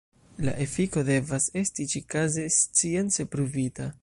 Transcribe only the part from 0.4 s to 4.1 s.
La efiko devas esti ĉikaze science pruvita.